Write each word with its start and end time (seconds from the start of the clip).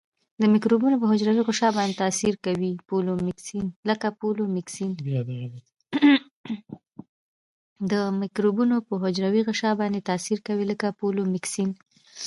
د 0.41 0.43
مکروبونو 0.53 0.95
په 1.01 1.05
حجروي 1.11 1.41
غشا 9.47 9.69
باندې 9.79 10.01
تاثیر 10.09 10.35
کوي 10.45 10.63
لکه 10.71 10.87
پولیمیکسین. 10.99 11.69